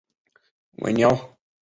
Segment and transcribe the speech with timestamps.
[0.77, 1.37] 维尼奥。